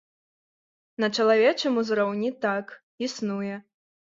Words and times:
На 1.03 1.09
чалавечым 1.17 1.77
узроўні 1.83 2.33
так, 2.47 2.65
існуе. 3.09 3.55